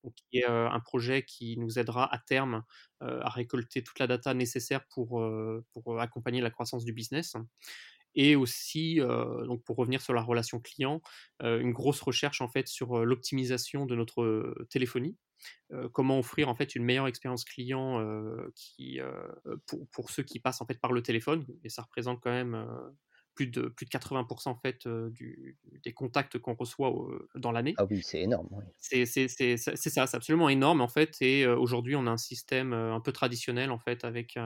donc 0.03 0.13
qui 0.15 0.39
est, 0.39 0.45
un 0.45 0.79
projet 0.79 1.23
qui 1.23 1.57
nous 1.57 1.79
aidera 1.79 2.13
à 2.13 2.17
terme, 2.19 2.63
à 2.99 3.29
récolter 3.29 3.83
toute 3.83 3.99
la 3.99 4.07
data 4.07 4.33
nécessaire 4.33 4.85
pour, 4.87 5.23
pour, 5.73 5.99
accompagner 5.99 6.41
la 6.41 6.49
croissance 6.49 6.85
du 6.85 6.93
business 6.93 7.35
et 8.15 8.35
aussi, 8.35 8.99
donc 9.45 9.63
pour 9.63 9.77
revenir 9.77 10.01
sur 10.01 10.13
la 10.13 10.21
relation 10.21 10.59
client, 10.59 11.01
une 11.41 11.71
grosse 11.71 12.01
recherche 12.01 12.41
en 12.41 12.47
fait 12.47 12.67
sur, 12.67 13.05
l'optimisation 13.05 13.85
de 13.85 13.95
notre, 13.95 14.55
téléphonie. 14.69 15.17
Comment 15.91 16.19
offrir 16.19 16.49
en 16.49 16.55
fait 16.55 16.75
une 16.75 16.83
meilleure 16.83 17.07
expérience 17.07 17.43
client, 17.43 18.05
qui, 18.55 18.99
pour 19.65 19.87
pour 19.89 20.09
ceux 20.09 20.23
qui 20.23 20.39
passent 20.39 20.61
en 20.61 20.65
fait 20.65 20.79
par 20.79 20.93
le 20.93 21.01
téléphone 21.01 21.45
et 21.63 21.69
ça 21.69 21.81
représente 21.81 22.21
quand 22.21 22.31
même, 22.31 22.65
plus 23.35 23.47
de, 23.47 23.63
plus 23.63 23.85
de 23.85 23.89
80% 23.89 24.49
en 24.49 24.55
fait, 24.55 24.87
du, 24.87 25.57
des 25.83 25.93
contacts 25.93 26.37
qu'on 26.37 26.53
reçoit 26.53 26.93
dans 27.35 27.51
l'année. 27.51 27.73
Ah 27.77 27.85
oui, 27.89 28.01
c'est 28.03 28.21
énorme. 28.21 28.47
Oui. 28.51 28.63
C'est 28.79 29.05
ça, 29.57 29.75
c'est 29.75 30.15
absolument 30.15 30.49
énorme 30.49 30.81
en 30.81 30.87
fait. 30.87 31.17
Et 31.21 31.45
aujourd'hui, 31.47 31.95
on 31.95 32.07
a 32.07 32.11
un 32.11 32.17
système 32.17 32.73
un 32.73 32.99
peu 32.99 33.11
traditionnel 33.11 33.71
en 33.71 33.79
fait, 33.79 34.03
avec, 34.05 34.37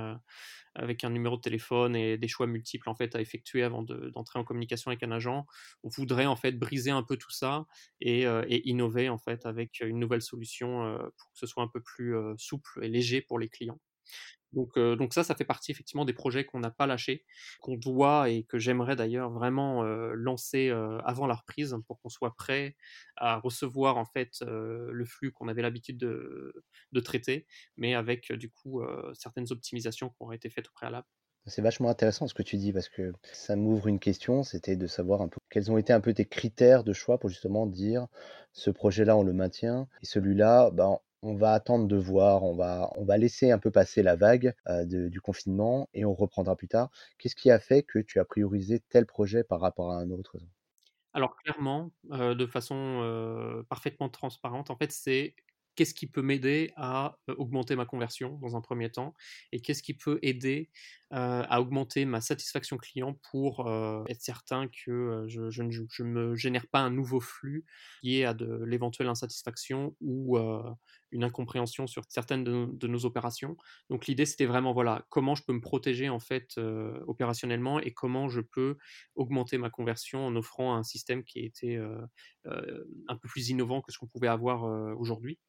avec 0.76 1.04
un 1.04 1.10
numéro 1.10 1.36
de 1.38 1.42
téléphone 1.42 1.96
et 1.96 2.18
des 2.18 2.28
choix 2.28 2.48
multiples 2.48 2.90
en 2.90 2.96
fait 2.96 3.16
à 3.16 3.22
effectuer 3.22 3.64
avant 3.64 3.84
d'entrer 3.84 4.40
en 4.40 4.44
communication 4.44 4.90
avec 4.90 5.04
un 5.04 5.12
agent. 5.12 5.46
On 5.84 5.90
voudrait 5.90 6.26
en 6.26 6.36
fait 6.36 6.54
briser 6.54 6.92
un 6.92 7.04
peu 7.04 7.18
tout 7.18 7.32
ça 7.32 7.66
et, 8.00 8.22
et 8.24 8.70
innover 8.70 9.10
en 9.10 9.18
fait 9.18 9.46
avec 9.46 9.80
une 9.82 10.00
nouvelle 10.00 10.22
solution 10.22 10.98
pour 11.18 11.32
que 11.32 11.40
ce 11.40 11.48
soit 11.48 11.64
un 11.64 11.68
peu 11.68 11.82
plus 11.82 12.16
souple 12.38 12.84
et 12.84 12.88
léger 12.88 13.22
pour 13.22 13.40
les 13.40 13.50
clients. 13.50 13.80
Donc, 14.58 14.78
donc 14.78 15.14
ça, 15.14 15.24
ça 15.24 15.36
fait 15.36 15.46
partie 15.46 15.72
effectivement 15.72 16.04
des 16.04 16.14
projets 16.14 16.44
qu'on 16.44 16.60
n'a 16.60 16.72
pas 16.72 16.88
lâchés, 16.88 17.24
qu'on 17.62 17.78
doit 17.78 18.30
et 18.30 18.44
que 18.44 18.58
j'aimerais 18.58 18.96
d'ailleurs 18.96 19.30
vraiment 19.30 19.84
lancer 19.84 20.70
avant 21.06 21.28
la 21.28 21.36
reprise 21.36 21.76
pour 21.88 22.02
qu'on 22.02 22.10
soit 22.10 22.36
prêt 22.36 22.76
à 23.16 23.38
recevoir 23.38 23.98
en 23.98 24.06
fait 24.06 24.42
le 24.42 25.06
flux 25.06 25.32
qu'on 25.32 25.48
avait 25.48 25.62
l'habitude 25.62 25.98
de, 25.98 26.54
de, 26.92 27.00
traiter, 27.00 27.46
mais 27.78 27.94
avec 27.94 28.32
du 28.34 28.50
coup 28.50 28.82
certaines 29.14 29.52
optimisations 29.52 30.10
qui 30.10 30.16
auraient 30.20 30.36
été 30.36 30.50
faites 30.50 30.68
au 30.68 30.72
préalable. 30.74 31.08
C'est 31.48 31.62
vachement 31.62 31.90
intéressant 31.90 32.28
ce 32.28 32.34
que 32.34 32.44
tu 32.44 32.58
dis 32.58 32.74
parce 32.74 32.90
que 32.90 33.14
ça 33.32 33.56
m'ouvre 33.56 33.88
une 33.88 34.00
question, 34.00 34.44
c'était 34.44 34.76
de 34.76 34.86
savoir 34.86 35.22
un 35.22 35.30
peu 35.30 35.38
quels 35.50 35.72
ont 35.72 35.78
été 35.78 35.94
un 35.94 36.02
peu 36.02 36.14
tes 36.14 36.26
critères 36.26 36.84
de 36.84 36.92
choix 36.92 37.20
pour 37.20 37.30
justement 37.30 37.66
dire 37.66 38.08
ce 38.52 38.70
projet-là 38.70 39.16
on 39.16 39.24
le 39.24 39.32
maintient 39.32 39.88
et 40.02 40.06
celui-là 40.06 40.72
ben, 40.72 41.00
on 41.22 41.36
va 41.36 41.54
attendre 41.54 41.88
de 41.88 41.98
voir, 41.98 42.44
on 42.44 42.56
va, 42.56 43.18
laisser 43.18 43.52
un 43.52 43.60
peu 43.60 43.72
passer 43.72 44.04
la 44.04 44.16
vague 44.16 44.54
du 44.86 45.22
confinement 45.22 45.90
et 45.94 46.06
on 46.06 46.14
reprendra 46.14 46.56
plus 46.56 46.68
tard. 46.68 46.90
Qu'est-ce 47.18 47.36
qui 47.36 47.52
a 47.52 47.60
fait 47.60 47.84
que 47.84 48.00
tu 48.00 48.20
as 48.20 48.26
priorisé 48.26 48.80
tel 48.90 49.06
projet 49.06 49.44
par 49.44 49.60
rapport 49.60 49.92
à 49.92 49.98
un 49.98 50.10
autre? 50.12 50.38
Alors 51.14 51.36
clairement, 51.38 51.92
de 52.04 52.46
façon 52.46 53.64
parfaitement 53.70 54.10
transparente, 54.10 54.70
en 54.70 54.76
fait, 54.76 54.92
c'est 54.92 55.36
qu'est-ce 55.78 55.94
qui 55.94 56.08
peut 56.08 56.24
m'aider 56.24 56.74
à 56.76 57.18
augmenter 57.38 57.76
ma 57.76 57.86
conversion 57.86 58.38
dans 58.42 58.58
un 58.58 58.62
premier 58.62 58.92
temps 58.92 59.14
et 59.52 59.62
qu'est-ce 59.62 59.84
qui 59.84 59.94
peut 59.94 60.20
aider 60.24 60.70
à 61.12 61.62
augmenter 61.62 62.04
ma 62.04 62.20
satisfaction 62.20 62.78
client 62.78 63.18
pour 63.32 63.70
être 64.10 64.22
certain 64.22 64.68
que 64.68 65.26
je, 65.28 65.62
ne 65.62 66.08
me 66.08 66.36
génère 66.36 66.68
pas 66.68 66.80
un 66.80 66.90
nouveau 66.90 67.22
flux 67.22 67.64
lié 68.04 68.26
à 68.26 68.34
de 68.34 68.64
l'éventuelle 68.66 69.08
insatisfaction 69.08 69.96
ou 70.02 70.38
une 71.12 71.24
incompréhension 71.24 71.88
sur 71.88 72.04
certaines 72.10 72.44
de, 72.44 72.88
nos 72.88 73.06
opérations. 73.06 73.58
Donc 73.90 74.08
l'idée 74.08 74.26
c'était 74.26 74.46
vraiment 74.46 74.74
voilà 74.74 75.06
comment 75.10 75.36
je 75.36 75.44
peux 75.44 75.54
me 75.54 75.62
protéger 75.62 76.10
en 76.10 76.20
fait 76.20 76.60
opérationnellement 77.08 77.80
et 77.80 77.94
comment 77.94 78.30
je 78.30 78.42
peux 78.42 78.78
augmenter 79.16 79.58
ma 79.58 79.70
conversion 79.70 80.26
en 80.26 80.36
offrant 80.36 80.76
un 80.76 80.84
système 80.84 81.24
qui 81.24 81.40
était 81.40 81.78
un 82.46 83.16
peu 83.16 83.28
plus 83.28 83.50
innovant 83.50 83.82
que 83.82 83.92
ce 83.92 83.98
qu'on 83.98 84.08
pouvait 84.08 84.28
avoir 84.28 84.64
aujourd'hui. 84.98 85.40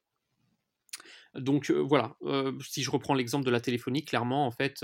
Donc 1.35 1.69
voilà, 1.69 2.15
si 2.61 2.81
je 2.81 2.89
reprends 2.89 3.13
l'exemple 3.13 3.45
de 3.45 3.51
la 3.51 3.61
téléphonie, 3.61 4.03
clairement, 4.03 4.47
en 4.47 4.51
fait, 4.51 4.83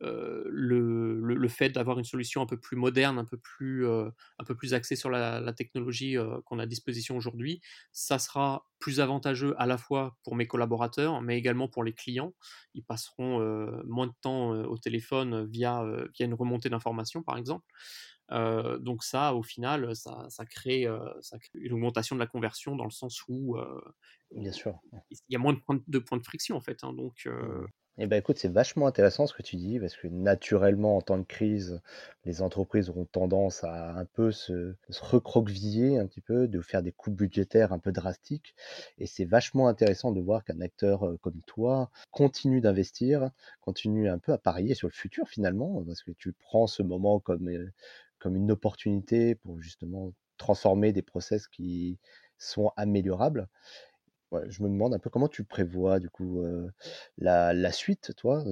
le, 0.00 1.48
fait 1.48 1.70
d'avoir 1.70 1.98
une 1.98 2.04
solution 2.04 2.42
un 2.42 2.46
peu 2.46 2.58
plus 2.58 2.76
moderne, 2.76 3.18
un 3.18 3.24
peu 3.24 3.38
plus, 3.38 3.86
axée 4.72 4.96
sur 4.96 5.10
la, 5.10 5.52
technologie 5.52 6.16
qu'on 6.44 6.58
a 6.58 6.64
à 6.64 6.66
disposition 6.66 7.16
aujourd'hui, 7.16 7.60
ça 7.92 8.18
sera 8.18 8.66
plus 8.80 9.00
avantageux 9.00 9.54
à 9.58 9.66
la 9.66 9.78
fois 9.78 10.16
pour 10.24 10.34
mes 10.34 10.46
collaborateurs, 10.46 11.22
mais 11.22 11.38
également 11.38 11.68
pour 11.68 11.84
les 11.84 11.92
clients. 11.92 12.34
Ils 12.74 12.84
passeront 12.84 13.38
moins 13.86 14.08
de 14.08 14.14
temps 14.20 14.50
au 14.50 14.78
téléphone 14.78 15.46
via, 15.46 15.84
via 16.14 16.26
une 16.26 16.34
remontée 16.34 16.68
d'informations, 16.68 17.22
par 17.22 17.38
exemple 17.38 17.64
donc 18.30 19.04
ça, 19.04 19.34
au 19.34 19.42
final, 19.42 19.94
ça, 19.94 20.28
crée, 20.48 20.86
ça, 21.20 21.38
crée, 21.38 21.58
une 21.60 21.72
augmentation 21.74 22.16
de 22.16 22.20
la 22.20 22.26
conversion 22.26 22.76
dans 22.76 22.84
le 22.84 22.90
sens 22.90 23.22
où 23.28 23.56
Bien 24.32 24.52
sûr. 24.52 24.80
il 25.10 25.18
y 25.28 25.36
a 25.36 25.38
moins 25.38 25.52
de 25.52 25.60
points 25.60 25.80
de, 25.86 26.24
friction 26.24 26.56
en 26.56 26.60
fait. 26.60 26.82
Hein, 26.82 26.92
donc, 26.92 27.26
mmh. 27.26 27.66
Eh 27.98 28.06
ben 28.06 28.18
écoute, 28.18 28.36
c'est 28.36 28.52
vachement 28.52 28.86
intéressant 28.86 29.26
ce 29.26 29.32
que 29.32 29.42
tu 29.42 29.56
dis, 29.56 29.80
parce 29.80 29.96
que 29.96 30.06
naturellement, 30.06 30.98
en 30.98 31.00
temps 31.00 31.16
de 31.16 31.22
crise, 31.22 31.80
les 32.26 32.42
entreprises 32.42 32.90
auront 32.90 33.06
tendance 33.06 33.64
à 33.64 33.94
un 33.94 34.04
peu 34.04 34.32
se, 34.32 34.74
recroqueviller 35.00 35.98
un 35.98 36.06
petit 36.06 36.20
peu, 36.20 36.46
de 36.46 36.60
faire 36.60 36.82
des 36.82 36.92
coupes 36.92 37.16
budgétaires 37.16 37.72
un 37.72 37.78
peu 37.78 37.92
drastiques. 37.92 38.54
Et 38.98 39.06
c'est 39.06 39.24
vachement 39.24 39.66
intéressant 39.66 40.12
de 40.12 40.20
voir 40.20 40.44
qu'un 40.44 40.60
acteur 40.60 41.16
comme 41.22 41.40
toi 41.46 41.90
continue 42.10 42.60
d'investir, 42.60 43.30
continue 43.62 44.10
un 44.10 44.18
peu 44.18 44.32
à 44.34 44.38
parier 44.38 44.74
sur 44.74 44.88
le 44.88 44.92
futur 44.92 45.26
finalement, 45.28 45.82
parce 45.86 46.02
que 46.02 46.10
tu 46.10 46.34
prends 46.34 46.66
ce 46.66 46.82
moment 46.82 47.18
comme 47.18 47.48
comme 48.26 48.34
une 48.34 48.50
opportunité 48.50 49.36
pour 49.36 49.60
justement 49.60 50.12
transformer 50.36 50.92
des 50.92 51.00
process 51.00 51.46
qui 51.46 52.00
sont 52.38 52.72
améliorables. 52.76 53.46
je 54.48 54.64
me 54.64 54.68
demande 54.68 54.94
un 54.94 54.98
peu 54.98 55.10
comment 55.10 55.28
tu 55.28 55.44
prévois 55.44 56.00
du 56.00 56.10
coup 56.10 56.44
la, 57.18 57.70
suite, 57.70 58.14
toi, 58.16 58.44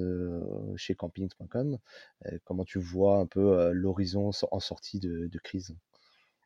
chez 0.77 0.95
campings.com. 0.95 1.77
comment 2.45 2.63
tu 2.63 2.79
vois 2.79 3.17
un 3.17 3.25
peu 3.25 3.73
l'horizon 3.73 4.31
en 4.49 4.59
sortie 4.61 5.01
de, 5.01 5.39
crise? 5.43 5.75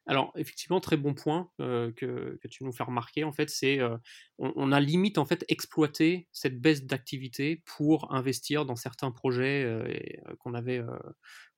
Alors, 0.08 0.34
effectivement, 0.36 0.80
très 0.80 0.98
bon 0.98 1.14
point 1.14 1.52
que, 1.60 2.40
tu 2.50 2.64
nous 2.64 2.72
fais 2.72 2.82
remarquer. 2.82 3.24
En 3.26 3.32
fait, 3.32 3.52
c'est 3.52 3.80
on, 4.40 4.72
a 4.72 4.80
limite 4.80 5.20
en 5.20 5.26
fait 5.26 5.46
exploité 5.50 6.28
cette 6.32 6.60
baisse 6.60 6.84
d'activité 6.84 7.62
pour 7.64 8.12
investir 8.12 8.66
dans 8.66 8.76
certains 8.76 9.12
projets 9.12 9.86
qu'on 10.40 10.56
avait 10.56 10.82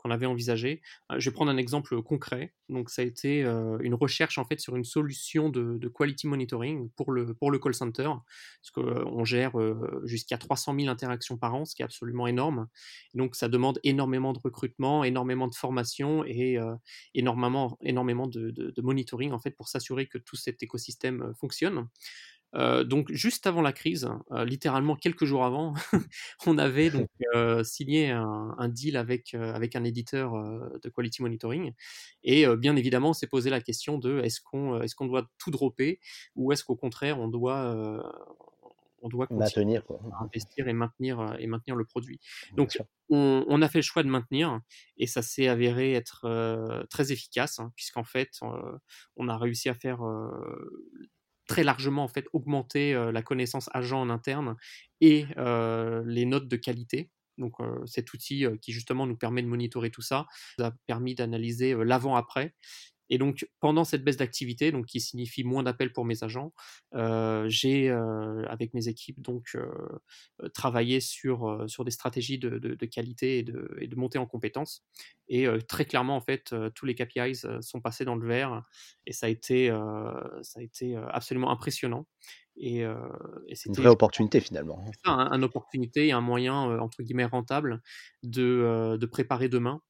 qu'on 0.02 0.12
avait 0.12 0.26
envisagé. 0.26 0.82
Euh, 1.12 1.16
je 1.20 1.30
vais 1.30 1.34
prendre 1.34 1.52
un 1.52 1.58
exemple 1.58 2.02
concret. 2.02 2.54
Donc, 2.70 2.90
ça 2.90 3.02
a 3.02 3.06
été 3.06 3.44
euh, 3.44 3.78
une 3.82 3.94
recherche 3.94 4.38
en 4.38 4.46
fait 4.46 4.60
sur 4.60 4.76
une 4.76 4.84
solution 4.84 5.50
de, 5.50 5.88
quality 5.88 6.28
monitoring 6.28 6.90
pour 6.92 7.12
le, 7.12 7.34
pour 7.34 7.52
le 7.52 7.60
call 7.60 7.74
center, 7.74 8.10
parce 8.62 8.72
qu'on 8.74 9.24
gère 9.26 9.60
euh, 9.60 10.02
jusqu'à 10.06 10.38
300 10.38 10.76
000 10.80 10.90
interactions 10.90 11.38
par 11.38 11.54
an, 11.56 11.66
ce 11.66 11.76
qui 11.76 11.82
est 11.82 11.86
absolument 11.86 12.28
énorme. 12.28 12.68
donc, 13.14 13.36
ça 13.36 13.48
demande 13.48 13.80
énormément 13.84 14.34
de 14.34 14.40
recrutement, 14.40 15.04
énormément 15.04 15.48
de 15.48 15.56
formation 15.56 16.24
et 16.26 16.58
énormément, 17.14 17.78
énormément 17.82 18.28
de, 18.28 18.52
de, 18.52 18.82
monitoring 18.82 19.32
en 19.32 19.40
fait 19.40 19.52
pour 19.52 19.68
s'assurer 19.68 20.08
que 20.08 20.18
tout 20.18 20.36
cet 20.36 20.64
écosystème 20.64 21.34
fonctionne. 21.40 21.88
Euh, 22.56 22.84
donc 22.84 23.12
juste 23.12 23.48
avant 23.48 23.62
la 23.62 23.72
crise, 23.72 24.10
euh, 24.32 24.44
littéralement 24.46 24.96
quelques 24.96 25.26
jours 25.26 25.46
avant, 25.46 25.74
on 26.46 26.58
avait 26.58 26.90
donc 26.90 27.10
euh, 27.36 27.64
signé 27.64 28.12
un, 28.12 28.68
deal 28.68 28.98
avec 28.98 29.34
avec 29.34 29.76
un 29.76 29.84
éditeur 29.84 30.34
de 30.34 30.90
quality 30.90 31.22
monitoring. 31.22 31.74
Et 32.24 32.46
bien 32.56 32.76
évidemment 32.76 33.10
on 33.10 33.14
s'est 33.14 33.28
posé 33.28 33.50
la 33.50 33.62
question 33.62 33.98
de 33.98 34.20
est-ce 34.20 34.42
qu'on 34.42 34.82
est-ce 34.82 34.96
qu'on 34.96 35.08
doit 35.08 35.30
tout 35.38 35.52
dropper 35.52 36.00
ou 36.36 36.52
est-ce 36.52 36.64
qu'au 36.64 36.76
contraire 36.76 37.20
on 37.20 37.28
doit 37.28 37.74
on 39.04 39.10
doit 39.10 39.28
maintenir 39.32 39.84
investir 40.22 40.68
et 40.68 40.74
maintenir 40.74 41.36
et 41.40 41.48
maintenir 41.48 41.76
le 41.76 41.86
produit. 41.86 42.20
Donc 42.56 42.78
on, 43.10 43.44
on, 43.48 43.62
a 43.62 43.68
fait 43.68 43.80
le 43.80 43.84
choix 43.84 44.04
de 44.04 44.10
maintenir 44.10 44.62
et 44.98 45.08
ça 45.08 45.22
s'est 45.22 45.48
avéré 45.48 45.94
être 45.94 46.86
très 46.90 47.12
efficace 47.12 47.60
hein, 47.60 47.72
puisqu'en 47.76 48.04
fait 48.04 48.40
on 49.16 49.28
a 49.28 49.38
réussi 49.38 49.70
à 49.70 49.74
faire 49.74 50.02
très 51.52 51.66
largement 51.66 52.06
en 52.06 52.08
fait 52.08 52.28
augmenter 52.32 52.94
la 53.12 53.22
connaissance 53.22 53.70
agent 53.74 54.00
en 54.00 54.10
interne 54.10 54.56
et 55.02 55.26
les 55.36 56.26
notes 56.26 56.48
de 56.48 56.56
qualité. 56.56 57.10
Donc 57.38 57.56
cet 57.86 58.14
outil 58.14 58.46
qui 58.62 58.72
justement 58.72 59.06
nous 59.06 59.18
permet 59.18 59.42
de 59.42 59.48
monitorer 59.48 59.90
tout 59.90 60.02
ça, 60.02 60.28
a 60.60 60.72
permis 60.88 61.14
d'analyser 61.14 61.76
l'avant-après 61.84 62.56
et 63.12 63.18
donc, 63.18 63.46
pendant 63.60 63.84
cette 63.84 64.06
baisse 64.06 64.16
d'activité, 64.16 64.72
donc 64.72 64.86
qui 64.86 65.02
signifie 65.02 65.44
moins 65.44 65.64
d'appels 65.64 65.92
pour 65.92 66.06
mes 66.06 66.24
agents, 66.24 66.54
euh, 66.96 67.44
j'ai, 67.50 67.90
euh, 67.90 68.46
avec 68.48 68.74
mes 68.74 68.88
équipes, 68.88 69.22
donc 69.22 69.56
euh, 69.56 70.50
travaillé 70.54 71.02
sur, 71.02 71.66
sur 71.68 71.84
des 71.84 71.92
stratégies 71.92 72.40
de, 72.40 72.58
de, 72.58 72.86
qualité 72.86 73.40
et 73.40 73.44
de, 73.44 73.70
et 73.82 73.88
de, 73.88 73.96
montée 73.98 74.18
en 74.18 74.26
compétences. 74.26 74.86
Et 75.28 75.46
très 75.68 75.84
clairement, 75.84 76.16
en 76.16 76.22
fait, 76.22 76.56
tous 76.74 76.86
les 76.86 76.96
KPIs 76.96 77.46
sont 77.60 77.82
passés 77.82 78.06
dans 78.06 78.16
le 78.16 78.26
vert 78.26 78.64
et 79.06 79.12
ça 79.12 79.26
a 79.26 79.30
été, 79.30 79.68
ça 80.42 80.60
a 80.60 80.64
été 80.64 80.96
absolument 80.96 81.52
impressionnant. 81.52 82.08
Et, 82.58 82.80
et 82.80 83.56
une 83.66 83.74
vraie 83.74 83.90
opportunité 83.90 84.40
finalement. 84.40 84.84
Une 85.06 85.12
un, 85.12 85.44
opportunité 85.44 86.08
et 86.08 86.12
un 86.12 86.22
moyen 86.22 86.54
entre 86.80 87.02
guillemets 87.04 87.26
rentable 87.26 87.82
de, 88.24 88.98
de 89.00 89.06
préparer 89.06 89.48
demain 89.50 89.82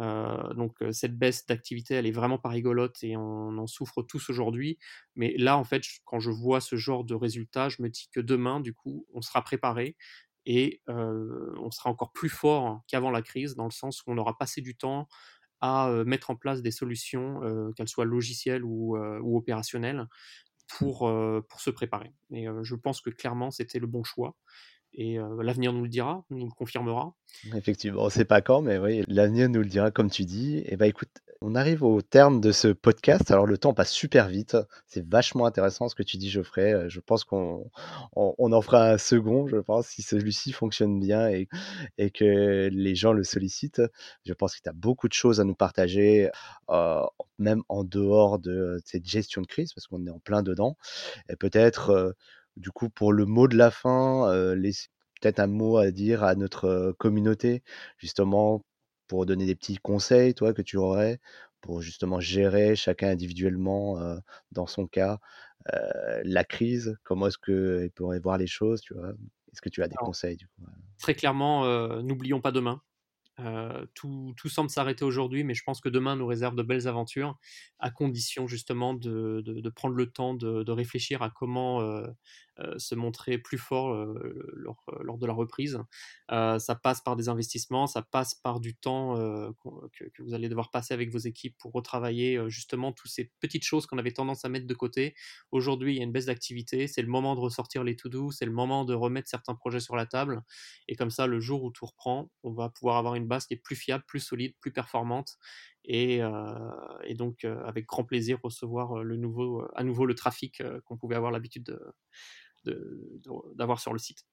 euh, 0.00 0.54
donc 0.54 0.76
cette 0.92 1.16
baisse 1.18 1.46
d'activité, 1.46 1.94
elle 1.94 2.06
est 2.06 2.12
vraiment 2.12 2.38
pas 2.38 2.48
rigolote 2.48 2.96
et 3.02 3.16
on 3.16 3.58
en 3.58 3.66
souffre 3.66 4.02
tous 4.02 4.30
aujourd'hui. 4.30 4.78
Mais 5.16 5.34
là, 5.36 5.58
en 5.58 5.64
fait, 5.64 5.82
quand 6.04 6.20
je 6.20 6.30
vois 6.30 6.60
ce 6.60 6.76
genre 6.76 7.04
de 7.04 7.14
résultats, 7.14 7.68
je 7.68 7.82
me 7.82 7.88
dis 7.88 8.08
que 8.12 8.20
demain, 8.20 8.60
du 8.60 8.74
coup, 8.74 9.06
on 9.12 9.22
sera 9.22 9.42
préparé 9.42 9.96
et 10.46 10.82
on 10.88 11.70
sera 11.70 11.90
encore 11.90 12.12
plus 12.12 12.28
fort 12.28 12.82
qu'avant 12.88 13.10
la 13.10 13.22
crise, 13.22 13.54
dans 13.54 13.64
le 13.64 13.70
sens 13.70 14.02
où 14.02 14.10
on 14.12 14.18
aura 14.18 14.36
passé 14.38 14.60
du 14.60 14.76
temps 14.76 15.08
à 15.60 15.88
mettre 16.04 16.30
en 16.30 16.36
place 16.36 16.62
des 16.62 16.72
solutions, 16.72 17.40
qu'elles 17.76 17.88
soient 17.88 18.04
logicielles 18.04 18.64
ou, 18.64 18.96
ou 18.96 19.36
opérationnelles, 19.36 20.08
pour, 20.66 21.12
pour 21.48 21.60
se 21.60 21.70
préparer. 21.70 22.12
Et 22.32 22.46
je 22.62 22.74
pense 22.74 23.00
que 23.00 23.10
clairement, 23.10 23.50
c'était 23.50 23.78
le 23.78 23.86
bon 23.86 24.02
choix. 24.02 24.36
Et 24.94 25.18
l'avenir 25.40 25.72
nous 25.72 25.82
le 25.82 25.88
dira, 25.88 26.24
nous 26.30 26.46
le 26.46 26.50
confirmera. 26.50 27.14
Effectivement, 27.54 28.02
on 28.02 28.06
ne 28.06 28.10
sait 28.10 28.26
pas 28.26 28.42
quand, 28.42 28.60
mais 28.60 28.78
oui, 28.78 29.04
l'avenir 29.08 29.48
nous 29.48 29.60
le 29.60 29.66
dira, 29.66 29.90
comme 29.90 30.10
tu 30.10 30.24
dis. 30.24 30.62
Et 30.66 30.76
bah 30.76 30.86
écoute, 30.86 31.08
on 31.44 31.56
arrive 31.56 31.82
au 31.82 32.02
terme 32.02 32.40
de 32.40 32.52
ce 32.52 32.68
podcast. 32.68 33.30
Alors 33.30 33.46
le 33.46 33.58
temps 33.58 33.74
passe 33.74 33.90
super 33.90 34.28
vite. 34.28 34.56
C'est 34.86 35.04
vachement 35.08 35.46
intéressant 35.46 35.88
ce 35.88 35.94
que 35.94 36.02
tu 36.02 36.16
dis, 36.16 36.30
Geoffrey. 36.30 36.88
Je 36.88 37.00
pense 37.00 37.24
qu'on 37.24 37.68
on, 38.14 38.52
en 38.52 38.62
fera 38.62 38.90
un 38.90 38.98
second, 38.98 39.48
je 39.48 39.56
pense, 39.56 39.88
si 39.88 40.02
celui-ci 40.02 40.52
fonctionne 40.52 41.00
bien 41.00 41.28
et, 41.28 41.48
que 42.10 42.68
les 42.70 42.94
gens 42.94 43.12
le 43.12 43.24
sollicitent. 43.24 43.82
Je 44.24 44.32
pense 44.34 44.54
que 44.54 44.62
tu 44.62 44.68
as 44.68 44.74
beaucoup 44.74 45.08
de 45.08 45.14
choses 45.14 45.40
à 45.40 45.44
nous 45.44 45.56
partager, 45.56 46.30
euh, 46.70 47.02
même 47.38 47.62
en 47.68 47.82
dehors 47.82 48.38
de 48.38 48.80
cette 48.84 49.06
gestion 49.06 49.42
de 49.42 49.46
crise, 49.46 49.72
parce 49.72 49.88
qu'on 49.88 50.06
est 50.06 50.10
en 50.10 50.20
plein 50.20 50.42
dedans. 50.42 50.76
Et 51.28 51.36
peut-être, 51.36 51.90
euh, 51.90 52.12
du 52.56 52.70
coup, 52.70 52.88
pour 52.90 53.12
le 53.12 53.26
mot 53.26 53.48
de 53.48 53.56
la 53.56 53.70
fin, 53.70 54.28
euh, 54.30 54.54
peut-être 55.20 55.40
un 55.40 55.46
mot 55.46 55.76
à 55.78 55.90
dire 55.90 56.24
à 56.24 56.34
notre 56.34 56.94
communauté, 56.98 57.62
justement 57.98 58.64
pour 59.08 59.26
donner 59.26 59.46
des 59.46 59.54
petits 59.54 59.76
conseils, 59.76 60.34
toi, 60.34 60.54
que 60.54 60.62
tu 60.62 60.76
aurais 60.76 61.20
pour 61.60 61.80
justement 61.82 62.18
gérer 62.18 62.74
chacun 62.76 63.10
individuellement, 63.10 63.98
dans 64.50 64.66
son 64.66 64.86
cas, 64.86 65.18
la 66.24 66.44
crise? 66.44 66.96
Comment 67.04 67.28
est-ce 67.28 67.38
qu'il 67.38 67.90
pourrait 67.92 68.20
voir 68.20 68.38
les 68.38 68.46
choses, 68.46 68.80
tu 68.80 68.94
vois? 68.94 69.10
Est-ce 69.52 69.60
que 69.60 69.68
tu 69.68 69.82
as 69.82 69.88
des 69.88 69.96
conseils, 69.96 70.36
du 70.36 70.46
coup? 70.48 70.62
Très 70.98 71.14
clairement, 71.14 72.02
n'oublions 72.02 72.40
pas 72.40 72.52
demain. 72.52 72.80
Tout, 73.94 74.34
tout, 74.36 74.48
semble 74.48 74.70
s'arrêter 74.70 75.04
aujourd'hui, 75.04 75.44
mais 75.44 75.54
je 75.54 75.62
pense 75.64 75.80
que 75.80 75.88
demain 75.88 76.16
nous 76.16 76.26
réserve 76.26 76.54
de 76.54 76.62
belles 76.62 76.88
aventures, 76.88 77.38
à 77.78 77.90
condition 77.90 78.46
justement 78.46 78.94
de, 78.94 79.72
prendre 79.74 79.94
le 79.94 80.10
temps 80.10 80.34
de, 80.34 80.62
de, 80.62 80.72
réfléchir 80.72 81.22
à 81.22 81.30
comment 81.30 81.80
euh, 81.80 82.06
se 82.76 82.94
montrer 82.94 83.38
plus 83.38 83.58
fort 83.58 83.94
euh, 83.94 84.50
lors, 84.54 84.82
euh, 84.88 85.02
lors, 85.02 85.18
de 85.18 85.26
la 85.26 85.32
reprise. 85.32 85.78
ça 86.28 86.74
passe 86.82 87.00
par 87.00 87.16
des 87.16 87.28
investissements, 87.28 87.86
ça 87.86 88.02
passe 88.02 88.34
par 88.34 88.60
du 88.60 88.74
temps 88.74 89.16
que, 89.92 90.04
que, 90.04 90.22
vous 90.22 90.34
allez 90.34 90.48
devoir 90.48 90.70
passer 90.70 90.94
avec 90.94 91.10
vos 91.10 91.18
équipes 91.18 91.56
pour 91.58 91.72
retravailler 91.72 92.40
justement 92.48 92.92
toutes 92.92 93.10
ces 93.10 93.30
petites 93.40 93.64
choses 93.64 93.86
qu'on 93.86 93.98
avait 93.98 94.12
tendance 94.12 94.44
à 94.44 94.48
mettre 94.48 94.66
de 94.66 94.74
côté. 94.74 95.14
Aujourd'hui, 95.50 95.94
il 95.94 95.98
y 95.98 96.00
a 96.00 96.04
une 96.04 96.12
baisse 96.12 96.26
d'activité, 96.26 96.86
c'est 96.86 97.02
le 97.02 97.08
moment 97.08 97.34
de 97.34 97.40
ressortir 97.40 97.84
les 97.84 97.96
to-do, 97.96 98.30
c'est 98.30 98.46
le 98.46 98.52
moment 98.52 98.84
de 98.84 98.94
remettre 98.94 99.28
certains 99.28 99.54
projets 99.54 99.80
sur 99.80 99.96
la 99.96 100.06
table. 100.06 100.42
Et 100.88 100.96
comme 100.96 101.10
ça, 101.10 101.26
le 101.26 101.40
jour 101.40 101.62
où 101.62 101.70
tout 101.70 101.86
reprend, 101.86 102.30
on 102.42 102.52
va 102.52 102.68
pouvoir 102.68 102.96
avoir 102.96 103.14
une 103.14 103.26
base 103.26 103.46
qui 103.46 103.54
est 103.54 103.62
plus 103.62 103.76
fiable, 103.76 104.04
plus 104.06 104.20
solide, 104.20 104.54
plus 104.60 104.72
performante 104.72 105.38
et, 105.84 106.20
et, 107.04 107.14
donc 107.14 107.44
avec 107.44 107.86
grand 107.86 108.04
plaisir 108.04 108.38
recevoir 108.42 109.02
le 109.02 109.16
nouveau, 109.16 109.64
à 109.74 109.84
nouveau 109.84 110.06
le 110.06 110.14
trafic 110.14 110.62
qu'on 110.84 110.96
pouvait 110.96 111.16
avoir 111.16 111.32
l'habitude 111.32 111.76
de, 112.64 113.20
d'avoir 113.54 113.80
sur 113.80 113.92
le 113.92 113.98
site. 113.98 114.26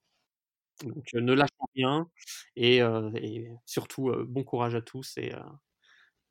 Donc 0.83 1.05
ne 1.13 1.33
lâchons 1.33 1.65
rien 1.75 2.09
et, 2.55 2.77
et 2.77 3.51
surtout 3.65 4.13
bon 4.27 4.43
courage 4.43 4.75
à 4.75 4.81
tous 4.81 5.17
et 5.17 5.33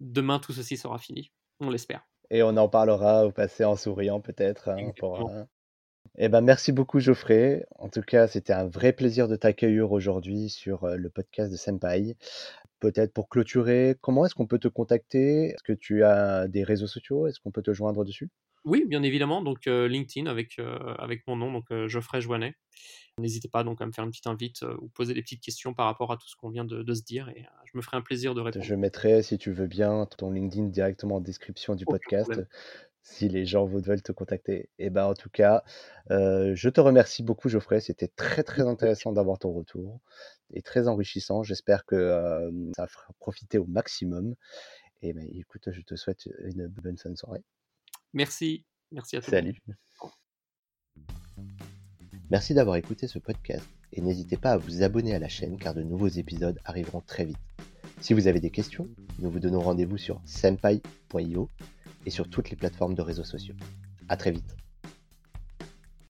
demain 0.00 0.38
tout 0.38 0.52
ceci 0.52 0.76
sera 0.76 0.98
fini, 0.98 1.32
on 1.60 1.70
l'espère. 1.70 2.06
Et 2.30 2.42
on 2.42 2.56
en 2.56 2.68
parlera 2.68 3.26
au 3.26 3.32
passé 3.32 3.64
en 3.64 3.76
souriant 3.76 4.20
peut-être. 4.20 4.68
Hein, 4.68 5.46
eh 6.16 6.28
ben, 6.28 6.40
merci 6.40 6.72
beaucoup 6.72 7.00
Geoffrey. 7.00 7.64
En 7.76 7.88
tout 7.88 8.02
cas, 8.02 8.26
c'était 8.26 8.52
un 8.52 8.66
vrai 8.66 8.92
plaisir 8.92 9.28
de 9.28 9.36
t'accueillir 9.36 9.92
aujourd'hui 9.92 10.48
sur 10.48 10.86
le 10.86 11.10
podcast 11.10 11.50
de 11.50 11.56
Senpai. 11.56 12.16
Peut-être 12.80 13.12
pour 13.12 13.28
clôturer, 13.28 13.96
comment 14.00 14.24
est-ce 14.24 14.34
qu'on 14.34 14.46
peut 14.46 14.58
te 14.58 14.68
contacter? 14.68 15.46
Est-ce 15.48 15.62
que 15.62 15.72
tu 15.72 16.04
as 16.04 16.48
des 16.48 16.62
réseaux 16.62 16.86
sociaux? 16.86 17.26
Est-ce 17.26 17.40
qu'on 17.40 17.50
peut 17.50 17.62
te 17.62 17.72
joindre 17.72 18.04
dessus? 18.04 18.30
Oui, 18.64 18.84
bien 18.86 19.02
évidemment. 19.02 19.42
Donc 19.42 19.66
LinkedIn 19.66 20.30
avec, 20.30 20.60
avec 20.98 21.26
mon 21.26 21.36
nom, 21.36 21.52
donc 21.52 21.66
Geoffrey 21.86 22.20
Joannet. 22.20 22.54
N'hésitez 23.18 23.48
pas 23.48 23.64
donc 23.64 23.80
à 23.80 23.86
me 23.86 23.92
faire 23.92 24.04
une 24.04 24.10
petite 24.10 24.26
invite 24.26 24.62
ou 24.80 24.88
poser 24.88 25.14
des 25.14 25.22
petites 25.22 25.42
questions 25.42 25.74
par 25.74 25.86
rapport 25.86 26.12
à 26.12 26.16
tout 26.16 26.28
ce 26.28 26.36
qu'on 26.36 26.50
vient 26.50 26.64
de, 26.64 26.94
se 26.94 27.02
dire 27.02 27.28
et 27.30 27.46
je 27.64 27.76
me 27.76 27.82
ferai 27.82 27.96
un 27.96 28.00
plaisir 28.00 28.34
de 28.34 28.40
répondre. 28.40 28.64
Je 28.64 28.74
mettrai, 28.74 29.22
si 29.22 29.38
tu 29.38 29.50
veux 29.50 29.66
bien, 29.66 30.06
ton 30.16 30.30
LinkedIn 30.30 30.68
directement 30.68 31.16
en 31.16 31.20
description 31.20 31.74
du 31.74 31.84
podcast 31.84 32.30
si 33.02 33.28
les 33.28 33.46
gens 33.46 33.64
veulent 33.64 34.02
te 34.02 34.12
contacter. 34.12 34.70
Et 34.78 34.86
eh 34.86 34.90
ben 34.90 35.06
en 35.06 35.14
tout 35.14 35.30
cas, 35.30 35.62
je 36.10 36.68
te 36.68 36.80
remercie 36.80 37.22
beaucoup 37.22 37.48
Geoffrey. 37.48 37.80
C'était 37.80 38.08
très 38.08 38.42
très 38.42 38.62
intéressant 38.62 39.12
d'avoir 39.12 39.38
ton 39.38 39.52
retour 39.52 40.00
et 40.52 40.62
très 40.62 40.88
enrichissant. 40.88 41.42
J'espère 41.42 41.84
que 41.84 42.50
ça 42.76 42.86
fera 42.86 43.06
profiter 43.18 43.58
au 43.58 43.66
maximum. 43.66 44.34
Et 45.02 45.12
ben 45.12 45.26
écoute, 45.32 45.68
je 45.70 45.80
te 45.80 45.94
souhaite 45.94 46.28
une 46.44 46.66
bonne 46.66 46.98
fin 46.98 47.10
de 47.10 47.16
soirée. 47.16 47.44
Merci. 48.12 48.64
Merci 48.90 49.16
à 49.16 49.20
toi. 49.20 49.30
Salut. 49.30 49.58
Merci 52.30 52.52
d'avoir 52.52 52.76
écouté 52.76 53.06
ce 53.06 53.18
podcast 53.18 53.66
et 53.92 54.00
n'hésitez 54.00 54.36
pas 54.36 54.52
à 54.52 54.56
vous 54.58 54.82
abonner 54.82 55.14
à 55.14 55.18
la 55.18 55.28
chaîne 55.28 55.56
car 55.58 55.72
de 55.74 55.82
nouveaux 55.82 56.08
épisodes 56.08 56.58
arriveront 56.64 57.00
très 57.00 57.24
vite. 57.24 57.38
Si 58.00 58.12
vous 58.12 58.26
avez 58.26 58.40
des 58.40 58.50
questions, 58.50 58.88
nous 59.18 59.30
vous 59.30 59.40
donnons 59.40 59.60
rendez-vous 59.60 59.96
sur 59.96 60.20
senpai.io 60.24 61.48
et 62.08 62.10
sur 62.10 62.30
toutes 62.30 62.48
les 62.48 62.56
plateformes 62.56 62.94
de 62.94 63.02
réseaux 63.02 63.22
sociaux. 63.22 63.54
À 64.08 64.16
très 64.16 64.30
vite. 64.30 64.56